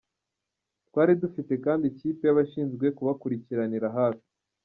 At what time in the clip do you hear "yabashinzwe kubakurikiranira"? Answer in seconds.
2.25-3.87